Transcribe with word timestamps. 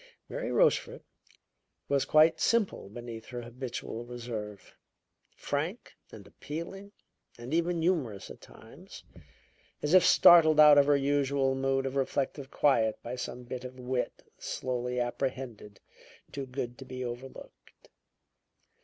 Mary 0.29 0.51
Rochefort 0.51 1.03
was 1.87 2.05
quite 2.05 2.39
simple 2.39 2.89
beneath 2.89 3.27
her 3.27 3.43
habitual 3.43 4.03
reserve; 4.03 4.73
frank 5.35 5.93
and 6.11 6.25
appealing 6.25 6.91
and 7.37 7.53
even 7.53 7.83
humorous 7.83 8.31
at 8.31 8.41
times, 8.41 9.03
as 9.83 9.93
if 9.93 10.03
startled 10.03 10.59
out 10.59 10.79
of 10.79 10.87
her 10.87 10.97
usual 10.97 11.53
mood 11.53 11.85
of 11.85 11.95
reflective 11.95 12.49
quiet 12.49 12.97
by 13.03 13.15
some 13.15 13.43
bit 13.43 13.63
of 13.63 13.79
wit, 13.79 14.23
slowly 14.39 14.99
apprehended, 14.99 15.79
too 16.31 16.47
good 16.47 16.79
to 16.79 16.85
be 16.85 17.05
overlooked. 17.05 17.87